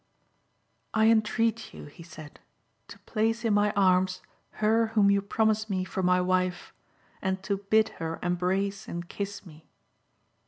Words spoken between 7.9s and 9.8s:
her embrace and kiss me."